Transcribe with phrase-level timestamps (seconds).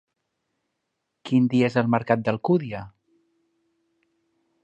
[1.29, 2.81] Quin dia és el mercat d'Alcúdia?